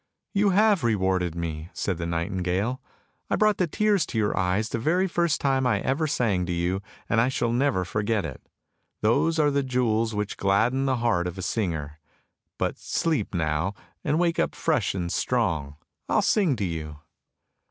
""You 0.33 0.49
have 0.49 0.83
rewarded 0.83 1.35
me," 1.35 1.69
said 1.73 1.99
the 1.99 2.07
nightingale." 2.07 2.81
I 3.29 3.35
brought 3.35 3.57
the 3.57 3.67
tears 3.67 4.03
to 4.07 4.17
your 4.17 4.35
eyes 4.35 4.67
the 4.69 4.79
very 4.79 5.07
first 5.07 5.39
time 5.39 5.67
I 5.67 5.79
ever 5.81 6.07
sang 6.07 6.43
to 6.47 6.51
you, 6.51 6.81
and 7.07 7.21
I 7.21 7.29
shall 7.29 7.51
never 7.51 7.85
forget 7.85 8.25
it! 8.25 8.41
Those 9.01 9.37
are 9.37 9.51
the 9.51 9.61
jewels 9.61 10.15
which 10.15 10.37
gladden 10.37 10.87
the 10.87 10.95
heart 11.05 11.27
of 11.27 11.37
a 11.37 11.43
singer; 11.43 11.99
but 12.57 12.79
sleep 12.79 13.35
now, 13.35 13.75
and 14.03 14.17
wake 14.17 14.39
up 14.39 14.55
fresh 14.55 14.95
and 14.95 15.11
strong; 15.13 15.75
I 16.09 16.15
will 16.15 16.21
sing 16.23 16.55
to 16.55 16.65
you! 16.65 16.97